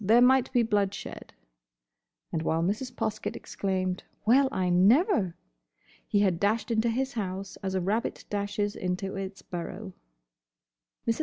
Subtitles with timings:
[0.03, 1.31] There might be bloodshed."
[2.31, 2.91] And while Mrs.
[2.91, 5.35] Poskett exclaimed "Well, I never!"
[6.07, 9.93] he had dashed into his house as a rabbit dashes into its burrow.
[11.07, 11.19] Mrs.